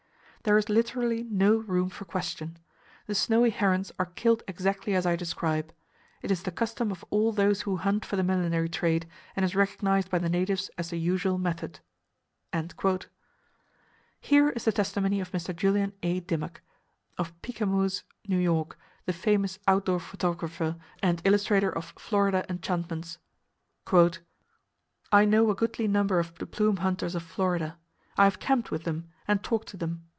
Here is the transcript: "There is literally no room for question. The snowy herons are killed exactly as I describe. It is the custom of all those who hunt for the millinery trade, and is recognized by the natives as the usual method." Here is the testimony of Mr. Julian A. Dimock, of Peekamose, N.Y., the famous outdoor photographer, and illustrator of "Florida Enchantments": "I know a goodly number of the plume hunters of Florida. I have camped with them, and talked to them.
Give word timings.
"There 0.43 0.57
is 0.57 0.69
literally 0.69 1.21
no 1.29 1.57
room 1.57 1.89
for 1.89 2.03
question. 2.03 2.57
The 3.05 3.13
snowy 3.13 3.51
herons 3.51 3.91
are 3.99 4.07
killed 4.07 4.41
exactly 4.47 4.95
as 4.95 5.05
I 5.05 5.15
describe. 5.15 5.71
It 6.23 6.31
is 6.31 6.41
the 6.41 6.51
custom 6.51 6.91
of 6.91 7.05
all 7.11 7.31
those 7.31 7.61
who 7.61 7.75
hunt 7.77 8.03
for 8.05 8.15
the 8.15 8.23
millinery 8.23 8.67
trade, 8.67 9.07
and 9.35 9.45
is 9.45 9.55
recognized 9.55 10.09
by 10.09 10.17
the 10.17 10.29
natives 10.31 10.71
as 10.79 10.89
the 10.89 10.97
usual 10.97 11.37
method." 11.37 11.79
Here 14.19 14.49
is 14.49 14.65
the 14.65 14.71
testimony 14.71 15.19
of 15.19 15.31
Mr. 15.31 15.55
Julian 15.55 15.93
A. 16.01 16.21
Dimock, 16.21 16.63
of 17.19 17.39
Peekamose, 17.43 18.01
N.Y., 18.27 18.63
the 19.05 19.13
famous 19.13 19.59
outdoor 19.67 19.99
photographer, 19.99 20.75
and 21.03 21.21
illustrator 21.23 21.69
of 21.69 21.93
"Florida 21.99 22.43
Enchantments": 22.49 23.19
"I 25.11 25.23
know 25.25 25.51
a 25.51 25.55
goodly 25.55 25.87
number 25.87 26.17
of 26.17 26.35
the 26.39 26.47
plume 26.47 26.77
hunters 26.77 27.13
of 27.13 27.21
Florida. 27.21 27.77
I 28.17 28.23
have 28.23 28.39
camped 28.39 28.71
with 28.71 28.85
them, 28.85 29.07
and 29.27 29.43
talked 29.43 29.67
to 29.67 29.77
them. 29.77 30.05